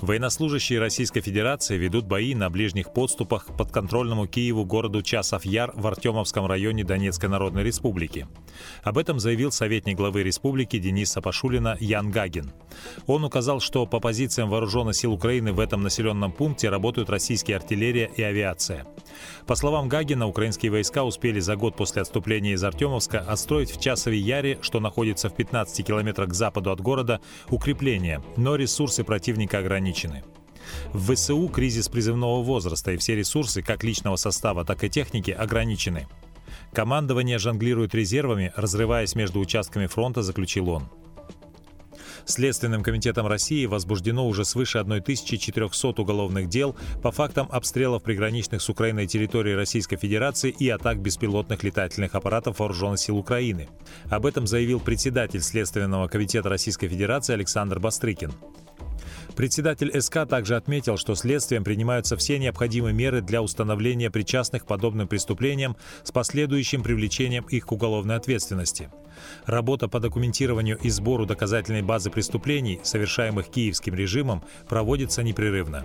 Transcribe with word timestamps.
Военнослужащие 0.00 0.80
Российской 0.80 1.20
Федерации 1.20 1.76
ведут 1.76 2.06
бои 2.06 2.34
на 2.34 2.48
ближних 2.48 2.92
подступах 2.92 3.46
к 3.46 3.56
подконтрольному 3.56 4.26
Киеву 4.26 4.64
городу 4.64 5.02
Часов-Яр 5.02 5.72
в 5.74 5.86
Артемовском 5.86 6.46
районе 6.46 6.84
Донецкой 6.84 7.28
Народной 7.28 7.64
Республики. 7.64 8.26
Об 8.82 8.96
этом 8.96 9.20
заявил 9.20 9.52
советник 9.52 9.98
главы 9.98 10.22
республики 10.22 10.78
Денис 10.78 11.12
Сапашулина 11.12 11.76
Ян 11.80 12.10
Гагин. 12.10 12.50
Он 13.06 13.24
указал, 13.24 13.60
что 13.60 13.84
по 13.84 14.00
позициям 14.00 14.48
вооруженных 14.48 14.96
сил 14.96 15.12
Украины 15.12 15.52
в 15.52 15.60
этом 15.60 15.82
населенном 15.82 16.32
пункте 16.32 16.70
работают 16.70 17.10
российские 17.10 17.58
артиллерия 17.58 18.10
и 18.16 18.22
авиация. 18.22 18.86
По 19.46 19.54
словам 19.54 19.88
Гагина, 19.88 20.26
украинские 20.26 20.72
войска 20.72 21.04
успели 21.04 21.40
за 21.40 21.56
год 21.56 21.76
после 21.76 22.02
отступления 22.02 22.52
из 22.52 22.64
Артемовска 22.64 23.20
отстроить 23.20 23.70
в 23.70 23.80
Часове 23.80 24.18
Яре, 24.18 24.58
что 24.62 24.80
находится 24.80 25.28
в 25.28 25.34
15 25.34 25.86
километрах 25.86 26.30
к 26.30 26.34
западу 26.34 26.70
от 26.70 26.80
города, 26.80 27.20
укрепления, 27.48 28.22
но 28.36 28.56
ресурсы 28.56 29.04
противника 29.04 29.58
ограничены. 29.58 30.24
В 30.92 31.14
ВСУ 31.14 31.48
кризис 31.48 31.88
призывного 31.88 32.42
возраста 32.42 32.92
и 32.92 32.96
все 32.96 33.16
ресурсы, 33.16 33.62
как 33.62 33.84
личного 33.84 34.16
состава, 34.16 34.64
так 34.64 34.84
и 34.84 34.90
техники, 34.90 35.30
ограничены. 35.30 36.06
Командование 36.72 37.38
жонглирует 37.38 37.94
резервами, 37.94 38.52
разрываясь 38.54 39.14
между 39.14 39.40
участками 39.40 39.86
фронта, 39.86 40.22
заключил 40.22 40.70
он. 40.70 40.88
Следственным 42.24 42.82
комитетом 42.82 43.26
России 43.26 43.66
возбуждено 43.66 44.26
уже 44.26 44.44
свыше 44.44 44.78
1400 44.78 46.02
уголовных 46.02 46.48
дел 46.48 46.76
по 47.02 47.10
фактам 47.10 47.48
обстрелов 47.50 48.02
приграничных 48.02 48.62
с 48.62 48.68
Украиной 48.68 49.06
территорий 49.06 49.54
Российской 49.54 49.96
Федерации 49.96 50.50
и 50.50 50.68
атак 50.68 51.00
беспилотных 51.00 51.62
летательных 51.62 52.14
аппаратов 52.14 52.58
Вооруженных 52.58 53.00
сил 53.00 53.16
Украины. 53.16 53.68
Об 54.08 54.26
этом 54.26 54.46
заявил 54.46 54.80
председатель 54.80 55.40
Следственного 55.40 56.08
комитета 56.08 56.48
Российской 56.48 56.88
Федерации 56.88 57.34
Александр 57.34 57.78
Бастрыкин. 57.78 58.32
Председатель 59.36 59.98
СК 60.00 60.26
также 60.28 60.56
отметил, 60.56 60.96
что 60.96 61.14
следствием 61.14 61.64
принимаются 61.64 62.16
все 62.16 62.38
необходимые 62.38 62.92
меры 62.92 63.22
для 63.22 63.42
установления 63.42 64.10
причастных 64.10 64.64
к 64.64 64.66
подобным 64.66 65.08
преступлениям 65.08 65.76
с 66.02 66.10
последующим 66.10 66.82
привлечением 66.82 67.44
их 67.44 67.66
к 67.66 67.72
уголовной 67.72 68.16
ответственности. 68.16 68.90
Работа 69.46 69.88
по 69.88 70.00
документированию 70.00 70.78
и 70.78 70.90
сбору 70.90 71.26
доказательной 71.26 71.82
базы 71.82 72.10
преступлений, 72.10 72.80
совершаемых 72.82 73.48
киевским 73.48 73.94
режимом, 73.94 74.42
проводится 74.68 75.22
непрерывно. 75.22 75.84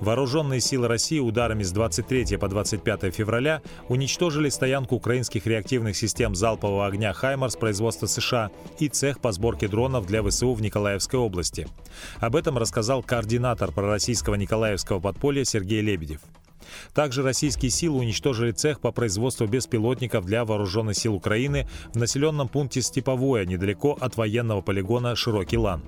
Вооруженные 0.00 0.60
силы 0.60 0.88
России 0.88 1.18
ударами 1.18 1.62
с 1.62 1.72
23 1.72 2.36
по 2.36 2.48
25 2.48 3.14
февраля 3.14 3.62
уничтожили 3.88 4.50
стоянку 4.50 4.96
украинских 4.96 5.46
реактивных 5.46 5.96
систем 5.96 6.34
залпового 6.34 6.86
огня 6.86 7.12
«Хаймарс» 7.14 7.56
производства 7.56 8.06
США 8.06 8.50
и 8.78 8.88
цех 8.88 9.20
по 9.20 9.32
сборке 9.32 9.68
дронов 9.68 10.06
для 10.06 10.22
ВСУ 10.22 10.52
в 10.52 10.60
Николаевской 10.60 11.18
области. 11.18 11.66
Об 12.20 12.36
этом 12.36 12.58
рассказал 12.58 13.02
координатор 13.02 13.72
пророссийского 13.72 14.34
Николаевского 14.34 15.00
подполья 15.00 15.44
Сергей 15.44 15.80
Лебедев. 15.80 16.20
Также 16.94 17.22
российские 17.22 17.70
силы 17.70 17.98
уничтожили 17.98 18.52
цех 18.52 18.80
по 18.80 18.92
производству 18.92 19.46
беспилотников 19.46 20.24
для 20.24 20.44
вооруженных 20.44 20.96
сил 20.96 21.14
Украины 21.14 21.68
в 21.92 21.96
населенном 21.96 22.48
пункте 22.48 22.82
Степовое, 22.82 23.44
недалеко 23.44 23.96
от 24.00 24.16
военного 24.16 24.62
полигона 24.62 25.16
Широкий 25.16 25.58
Лан. 25.58 25.82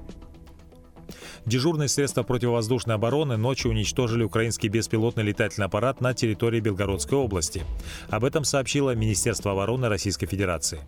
Дежурные 1.46 1.88
средства 1.88 2.22
противовоздушной 2.22 2.96
обороны 2.96 3.36
ночью 3.36 3.70
уничтожили 3.70 4.22
украинский 4.22 4.68
беспилотный 4.68 5.24
летательный 5.24 5.66
аппарат 5.66 6.00
на 6.00 6.12
территории 6.12 6.60
Белгородской 6.60 7.16
области. 7.16 7.64
Об 8.10 8.24
этом 8.24 8.44
сообщило 8.44 8.94
Министерство 8.94 9.52
обороны 9.52 9.88
Российской 9.88 10.26
Федерации. 10.26 10.80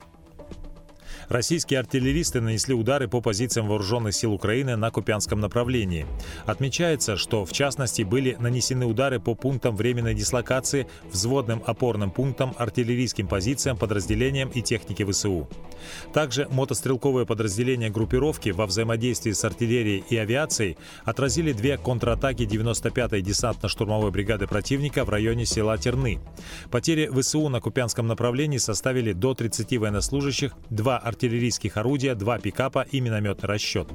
Российские 1.31 1.79
артиллеристы 1.79 2.41
нанесли 2.41 2.75
удары 2.75 3.07
по 3.07 3.21
позициям 3.21 3.69
вооруженных 3.69 4.17
сил 4.17 4.33
Украины 4.33 4.75
на 4.75 4.91
Купянском 4.91 5.39
направлении. 5.39 6.05
Отмечается, 6.45 7.17
что 7.17 7.45
в 7.45 7.53
частности 7.53 8.03
были 8.03 8.37
нанесены 8.41 8.85
удары 8.85 9.21
по 9.21 9.37
пунктам 9.37 9.77
временной 9.77 10.15
дислокации, 10.15 10.89
взводным 11.09 11.63
опорным 11.65 12.11
пунктам, 12.11 12.53
артиллерийским 12.59 13.29
позициям, 13.29 13.77
подразделениям 13.77 14.49
и 14.49 14.61
технике 14.61 15.07
ВСУ. 15.07 15.49
Также 16.13 16.49
мотострелковые 16.51 17.27
подразделения 17.27 17.91
группировки 17.91 18.49
во 18.49 18.67
взаимодействии 18.67 19.31
с 19.31 19.45
артиллерией 19.45 20.03
и 20.11 20.17
авиацией 20.17 20.79
отразили 21.05 21.53
две 21.53 21.79
контратаки 21.79 22.43
95-й 22.43 23.23
десантно-штурмовой 23.23 24.11
бригады 24.11 24.49
противника 24.49 25.05
в 25.05 25.11
районе 25.11 25.47
села 25.47 25.79
Терны. 25.79 26.19
Потери 26.73 27.09
ВСУ 27.09 27.49
на 27.49 27.61
Купянском 27.61 28.09
направлении 28.09 28.59
составили 28.59 29.12
до 29.12 29.35
30 29.35 29.79
военнослужащих, 29.79 30.55
два 30.71 30.99
артиллерийских 30.99 31.19
артиллерийских 31.20 31.76
орудия, 31.76 32.14
два 32.14 32.38
пикапа 32.38 32.86
и 32.91 33.00
минометный 33.00 33.47
расчет. 33.47 33.88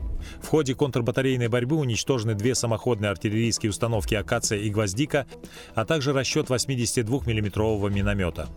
В 0.43 0.47
ходе 0.47 0.75
контрбатарейной 0.75 1.47
борьбы 1.47 1.75
уничтожены 1.75 2.35
две 2.35 2.53
самоходные 2.53 3.09
артиллерийские 3.09 3.71
установки 3.71 4.13
«Акация» 4.13 4.59
и 4.59 4.69
«Гвоздика», 4.69 5.25
а 5.73 5.85
также 5.85 6.13
расчет 6.13 6.49
82 6.49 7.21
миллиметрового 7.25 7.87
миномета. 7.87 8.47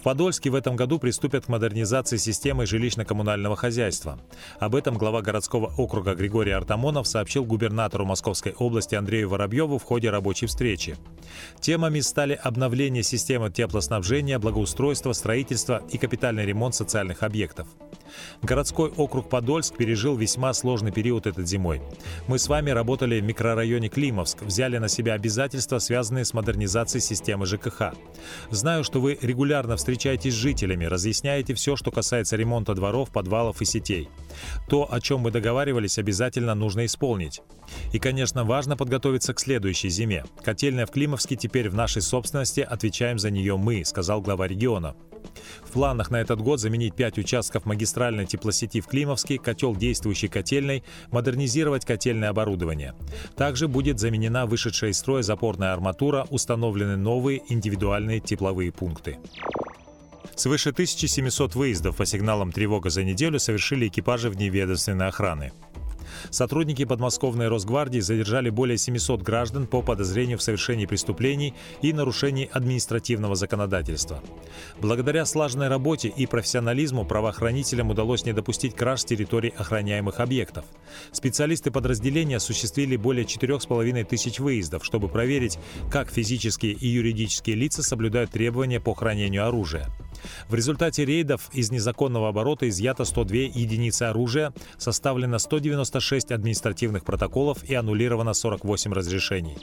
Подольске 0.00 0.50
в 0.50 0.54
этом 0.54 0.76
году 0.76 0.98
приступят 0.98 1.46
к 1.46 1.48
модернизации 1.48 2.16
системы 2.16 2.64
жилищно-коммунального 2.64 3.56
хозяйства. 3.56 4.18
Об 4.58 4.74
этом 4.74 4.96
глава 4.96 5.22
городского 5.22 5.72
округа 5.76 6.14
Григорий 6.14 6.52
Артамонов 6.52 7.06
сообщил 7.06 7.44
губернатору 7.44 8.04
Московской 8.04 8.52
области 8.52 8.94
Андрею 8.94 9.28
Воробьеву 9.28 9.78
в 9.78 9.82
ходе 9.84 10.10
рабочей 10.10 10.46
встречи. 10.46 10.96
Темами 11.60 12.00
стали 12.00 12.34
обновление 12.34 13.02
системы 13.02 13.50
теплоснабжения, 13.50 14.38
благоустройство, 14.38 15.12
строительство 15.12 15.82
и 15.90 15.98
капитальный 15.98 16.46
ремонт 16.46 16.74
социальных 16.74 17.22
объектов. 17.22 17.68
Городской 18.42 18.90
округ 18.90 19.28
Подольск 19.28 19.76
пережил 19.76 20.16
весьма 20.16 20.52
сложный 20.52 20.92
период 20.92 21.26
этой 21.26 21.46
зимой. 21.46 21.80
Мы 22.28 22.38
с 22.38 22.48
вами 22.48 22.70
работали 22.70 23.20
в 23.20 23.24
микрорайоне 23.24 23.88
Климовск, 23.88 24.42
взяли 24.42 24.78
на 24.78 24.88
себя 24.88 25.14
обязательства, 25.14 25.78
связанные 25.78 26.24
с 26.24 26.34
модернизацией 26.34 27.02
системы 27.02 27.46
ЖКХ. 27.46 27.94
Знаю, 28.50 28.84
что 28.84 29.00
вы 29.00 29.18
регулярно 29.20 29.76
встречаетесь 29.76 30.34
с 30.34 30.36
жителями, 30.36 30.84
разъясняете 30.84 31.54
все, 31.54 31.76
что 31.76 31.90
касается 31.90 32.36
ремонта 32.36 32.74
дворов, 32.74 33.10
подвалов 33.10 33.62
и 33.62 33.64
сетей. 33.64 34.08
То, 34.68 34.92
о 34.92 35.00
чем 35.00 35.20
мы 35.20 35.30
договаривались, 35.30 35.98
обязательно 35.98 36.54
нужно 36.54 36.84
исполнить. 36.86 37.40
И, 37.92 37.98
конечно, 37.98 38.44
важно 38.44 38.76
подготовиться 38.76 39.34
к 39.34 39.40
следующей 39.40 39.88
зиме. 39.88 40.24
Котельная 40.42 40.86
в 40.86 40.90
Климовске 40.90 41.36
теперь 41.36 41.68
в 41.70 41.74
нашей 41.74 42.02
собственности, 42.02 42.60
отвечаем 42.60 43.18
за 43.18 43.30
нее 43.30 43.56
мы, 43.56 43.84
сказал 43.84 44.20
глава 44.20 44.46
региона. 44.46 44.94
В 45.64 45.70
планах 45.70 46.10
на 46.10 46.20
этот 46.20 46.40
год 46.40 46.60
заменить 46.60 46.94
5 46.94 47.18
участков 47.18 47.66
магистральной 47.66 48.26
теплосети 48.26 48.80
в 48.80 48.86
Климовске, 48.86 49.38
котел 49.38 49.74
действующей 49.74 50.28
котельной, 50.28 50.84
модернизировать 51.10 51.84
котельное 51.84 52.30
оборудование. 52.30 52.94
Также 53.36 53.68
будет 53.68 53.98
заменена 53.98 54.46
вышедшая 54.46 54.90
из 54.90 54.98
строя 54.98 55.22
запорная 55.22 55.72
арматура, 55.72 56.26
установлены 56.30 56.96
новые 56.96 57.42
индивидуальные 57.48 58.20
тепловые 58.20 58.72
пункты. 58.72 59.18
Свыше 60.36 60.70
1700 60.70 61.54
выездов 61.54 61.96
по 61.96 62.06
сигналам 62.06 62.50
тревога 62.50 62.90
за 62.90 63.04
неделю 63.04 63.38
совершили 63.38 63.88
экипажи 63.88 64.30
вневедомственной 64.30 65.08
охраны. 65.08 65.52
Сотрудники 66.30 66.84
подмосковной 66.84 67.48
Росгвардии 67.48 68.00
задержали 68.00 68.50
более 68.50 68.78
700 68.78 69.22
граждан 69.22 69.66
по 69.66 69.82
подозрению 69.82 70.38
в 70.38 70.42
совершении 70.42 70.86
преступлений 70.86 71.54
и 71.82 71.92
нарушении 71.92 72.48
административного 72.52 73.34
законодательства. 73.34 74.22
Благодаря 74.80 75.24
слаженной 75.26 75.68
работе 75.68 76.08
и 76.08 76.26
профессионализму 76.26 77.04
правоохранителям 77.04 77.90
удалось 77.90 78.24
не 78.24 78.32
допустить 78.32 78.74
краж 78.74 79.00
с 79.00 79.04
территорий 79.04 79.52
охраняемых 79.56 80.20
объектов. 80.20 80.64
Специалисты 81.12 81.70
подразделения 81.70 82.36
осуществили 82.36 82.96
более 82.96 83.24
4,5 83.24 84.04
тысяч 84.04 84.40
выездов, 84.40 84.84
чтобы 84.84 85.08
проверить, 85.08 85.58
как 85.90 86.10
физические 86.10 86.72
и 86.72 86.88
юридические 86.88 87.56
лица 87.56 87.82
соблюдают 87.82 88.30
требования 88.30 88.80
по 88.80 88.94
хранению 88.94 89.46
оружия. 89.46 89.88
В 90.48 90.54
результате 90.54 91.04
рейдов 91.04 91.50
из 91.52 91.70
незаконного 91.70 92.28
оборота 92.28 92.68
изъято 92.68 93.04
102 93.04 93.36
единицы 93.36 94.04
оружия, 94.04 94.52
составлено 94.78 95.38
196 96.00 96.32
административных 96.32 97.04
протоколов 97.04 97.62
и 97.64 97.74
аннулировано 97.74 98.34
48 98.34 98.92
разрешений. 98.92 99.56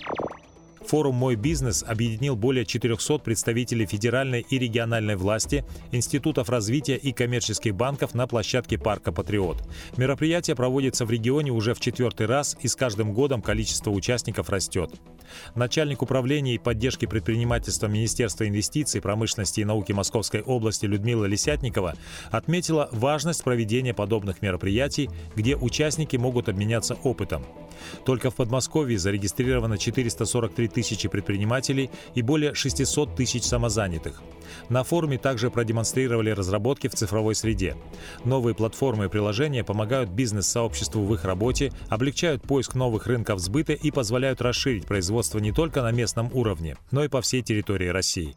Форум 0.87 1.15
«Мой 1.15 1.35
бизнес» 1.35 1.83
объединил 1.87 2.35
более 2.35 2.65
400 2.65 3.19
представителей 3.19 3.85
федеральной 3.85 4.41
и 4.49 4.57
региональной 4.57 5.15
власти, 5.15 5.63
институтов 5.91 6.49
развития 6.49 6.97
и 6.97 7.13
коммерческих 7.13 7.75
банков 7.75 8.13
на 8.13 8.27
площадке 8.27 8.77
парка 8.77 9.11
«Патриот». 9.11 9.63
Мероприятие 9.95 10.55
проводится 10.55 11.05
в 11.05 11.11
регионе 11.11 11.51
уже 11.51 11.73
в 11.73 11.79
четвертый 11.79 12.25
раз, 12.25 12.57
и 12.61 12.67
с 12.67 12.75
каждым 12.75 13.13
годом 13.13 13.41
количество 13.41 13.91
участников 13.91 14.49
растет. 14.49 14.91
Начальник 15.55 16.01
управления 16.01 16.55
и 16.55 16.57
поддержки 16.57 17.05
предпринимательства 17.05 17.87
Министерства 17.87 18.47
инвестиций, 18.47 19.01
промышленности 19.01 19.61
и 19.61 19.65
науки 19.65 19.91
Московской 19.91 20.41
области 20.41 20.85
Людмила 20.85 21.25
Лисятникова 21.25 21.95
отметила 22.29 22.89
важность 22.91 23.43
проведения 23.43 23.93
подобных 23.93 24.41
мероприятий, 24.41 25.09
где 25.35 25.55
участники 25.55 26.17
могут 26.17 26.49
обменяться 26.49 26.95
опытом. 27.03 27.45
Только 28.05 28.29
в 28.29 28.35
Подмосковье 28.35 28.97
зарегистрировано 28.97 29.77
443 29.77 30.67
тысячи 30.67 31.07
предпринимателей 31.09 31.89
и 32.15 32.21
более 32.21 32.53
600 32.53 33.15
тысяч 33.15 33.43
самозанятых. 33.43 34.21
На 34.69 34.83
форуме 34.83 35.17
также 35.17 35.49
продемонстрировали 35.49 36.29
разработки 36.31 36.87
в 36.87 36.93
цифровой 36.93 37.35
среде. 37.35 37.75
Новые 38.25 38.55
платформы 38.55 39.05
и 39.05 39.09
приложения 39.09 39.63
помогают 39.63 40.09
бизнес-сообществу 40.09 41.03
в 41.03 41.13
их 41.13 41.23
работе, 41.23 41.71
облегчают 41.89 42.43
поиск 42.43 42.75
новых 42.75 43.07
рынков 43.07 43.39
сбыта 43.39 43.73
и 43.73 43.91
позволяют 43.91 44.41
расширить 44.41 44.85
производство 44.85 45.20
не 45.39 45.51
только 45.51 45.81
на 45.81 45.91
местном 45.91 46.29
уровне, 46.33 46.77
но 46.91 47.03
и 47.03 47.07
по 47.07 47.21
всей 47.21 47.41
территории 47.41 47.87
России. 47.87 48.35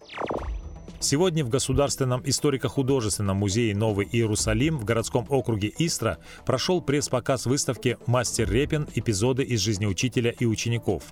Сегодня 1.00 1.44
в 1.44 1.50
Государственном 1.50 2.22
историко-художественном 2.24 3.36
музее 3.36 3.76
Новый 3.76 4.08
Иерусалим 4.10 4.78
в 4.78 4.84
городском 4.84 5.26
округе 5.28 5.70
Истра 5.78 6.16
прошел 6.46 6.80
пресс-показ 6.80 7.44
выставки 7.44 7.98
«Мастер 8.06 8.50
Репин. 8.50 8.88
Эпизоды 8.94 9.42
из 9.42 9.60
жизни 9.60 9.84
учителя 9.84 10.30
и 10.30 10.46
учеников». 10.46 11.02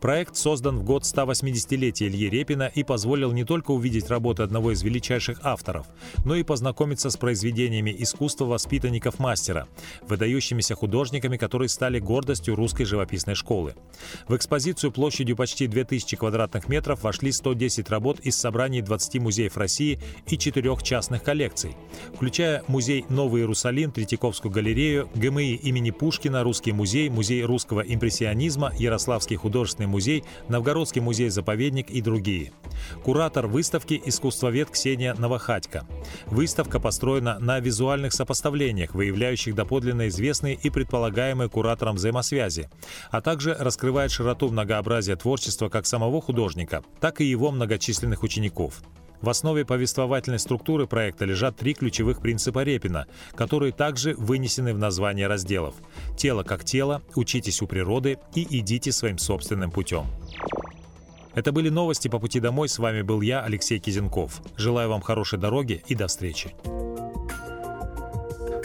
Проект 0.00 0.36
создан 0.36 0.78
в 0.78 0.84
год 0.84 1.04
180-летия 1.04 2.08
Ильи 2.08 2.28
Репина 2.28 2.70
и 2.74 2.84
позволил 2.84 3.32
не 3.32 3.44
только 3.44 3.70
увидеть 3.70 4.08
работы 4.08 4.42
одного 4.42 4.72
из 4.72 4.82
величайших 4.82 5.40
авторов, 5.42 5.86
но 6.24 6.34
и 6.36 6.42
познакомиться 6.42 7.10
с 7.10 7.16
произведениями 7.16 7.94
искусства 7.98 8.46
воспитанников 8.46 9.18
мастера, 9.18 9.68
выдающимися 10.02 10.74
художниками, 10.74 11.36
которые 11.36 11.68
стали 11.68 11.98
гордостью 11.98 12.54
русской 12.54 12.84
живописной 12.84 13.34
школы. 13.34 13.74
В 14.28 14.36
экспозицию 14.36 14.92
площадью 14.92 15.36
почти 15.36 15.66
2000 15.66 16.16
квадратных 16.16 16.68
метров 16.68 17.02
вошли 17.02 17.32
110 17.32 17.88
работ 17.90 18.20
из 18.20 18.36
собраний 18.36 18.82
20 18.82 19.20
музеев 19.20 19.56
России 19.56 20.00
и 20.26 20.38
четырех 20.38 20.82
частных 20.82 21.22
коллекций, 21.22 21.76
включая 22.14 22.62
музей 22.68 23.04
Новый 23.08 23.42
Иерусалим, 23.42 23.92
Третьяковскую 23.92 24.52
галерею, 24.52 25.08
ГМИ 25.14 25.54
имени 25.54 25.90
Пушкина, 25.90 26.42
Русский 26.42 26.72
музей, 26.72 27.08
Музей 27.08 27.42
русского 27.44 27.80
импрессионизма, 27.80 28.72
Ярославский 28.78 29.36
художественный 29.36 29.69
художественный 29.70 29.86
музей, 29.86 30.24
Новгородский 30.48 31.00
музей-заповедник 31.00 31.90
и 31.90 32.00
другие. 32.00 32.52
Куратор 33.04 33.46
выставки– 33.46 34.00
искусствовед 34.04 34.70
Ксения 34.70 35.14
Новохатько. 35.14 35.86
Выставка 36.26 36.80
построена 36.80 37.38
на 37.38 37.60
визуальных 37.60 38.12
сопоставлениях, 38.12 38.94
выявляющих 38.94 39.54
доподлинно 39.54 40.08
известные 40.08 40.54
и 40.54 40.70
предполагаемые 40.70 41.48
куратором 41.48 41.96
взаимосвязи, 41.96 42.68
а 43.10 43.20
также 43.20 43.54
раскрывает 43.54 44.10
широту 44.10 44.48
многообразия 44.48 45.16
творчества 45.16 45.68
как 45.68 45.86
самого 45.86 46.20
художника, 46.20 46.82
так 47.00 47.20
и 47.20 47.24
его 47.24 47.50
многочисленных 47.50 48.22
учеников. 48.22 48.82
В 49.20 49.28
основе 49.28 49.64
повествовательной 49.64 50.38
структуры 50.38 50.86
проекта 50.86 51.26
лежат 51.26 51.56
три 51.56 51.74
ключевых 51.74 52.20
принципа 52.20 52.62
Репина, 52.62 53.06
которые 53.34 53.72
также 53.72 54.14
вынесены 54.14 54.72
в 54.72 54.78
название 54.78 55.26
разделов. 55.26 55.74
«Тело 56.16 56.42
как 56.42 56.64
тело», 56.64 57.02
«Учитесь 57.14 57.60
у 57.60 57.66
природы» 57.66 58.18
и 58.34 58.46
«Идите 58.58 58.92
своим 58.92 59.18
собственным 59.18 59.70
путем». 59.70 60.06
Это 61.34 61.52
были 61.52 61.68
новости 61.68 62.08
по 62.08 62.18
пути 62.18 62.40
домой. 62.40 62.68
С 62.68 62.78
вами 62.78 63.02
был 63.02 63.20
я, 63.20 63.42
Алексей 63.42 63.78
Кизенков. 63.78 64.40
Желаю 64.56 64.88
вам 64.88 65.00
хорошей 65.00 65.38
дороги 65.38 65.82
и 65.86 65.94
до 65.94 66.08
встречи. 66.08 66.54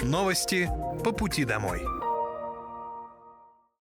Новости 0.04 0.70
по 1.04 1.12
пути 1.12 1.46
домой. 1.46 1.82